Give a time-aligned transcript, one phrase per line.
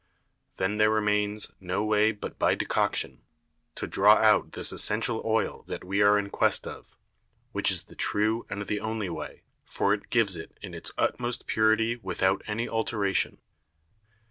[0.57, 3.21] There then remains no way but by Decoction,
[3.75, 6.97] to draw out this essential Oil that we are in quest of,
[7.51, 11.45] which is the true and the only way, for it gives it in its utmost
[11.45, 13.37] Purity without any Alteration.